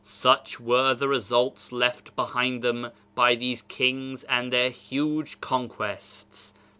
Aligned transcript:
Such 0.03 0.59
were 0.59 0.95
the 0.95 1.07
results 1.07 1.71
left 1.71 2.15
behind 2.15 2.63
them 2.63 2.89
by 3.13 3.35
these 3.35 3.61
kings 3.61 4.23
and 4.23 4.51
their 4.51 4.71
huge 4.71 5.39
conquests. 5.41 6.55